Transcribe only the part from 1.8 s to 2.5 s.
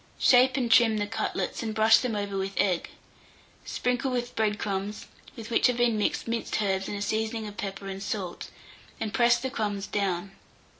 them over